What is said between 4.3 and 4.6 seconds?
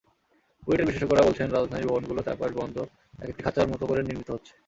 হচ্ছে।